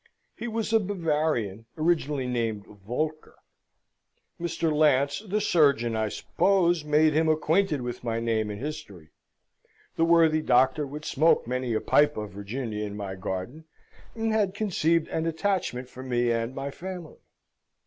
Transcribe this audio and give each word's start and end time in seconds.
He 0.35 0.47
was 0.47 0.73
a 0.73 0.79
Bavarian, 0.79 1.67
originally 1.77 2.25
named 2.25 2.65
Voelker. 2.65 3.35
Mr. 4.39 4.73
Lance, 4.73 5.19
the 5.19 5.39
surgeon, 5.39 5.95
I 5.95 6.09
suppose, 6.09 6.83
made 6.83 7.13
him 7.13 7.29
acquainted 7.29 7.81
with 7.83 8.03
my 8.03 8.19
name 8.19 8.49
and 8.49 8.59
history. 8.59 9.11
The 9.97 10.05
worthy 10.05 10.41
doctor 10.41 10.87
would 10.87 11.05
smoke 11.05 11.45
many 11.45 11.75
a 11.75 11.81
pipe 11.81 12.17
of 12.17 12.31
Virginia 12.31 12.83
in 12.83 12.97
my 12.97 13.13
garden, 13.13 13.65
and 14.15 14.33
had 14.33 14.55
conceived 14.55 15.07
an 15.09 15.27
attachment 15.27 15.87
for 15.87 16.01
me 16.01 16.31
and 16.31 16.55
my 16.55 16.71
family. 16.71 17.19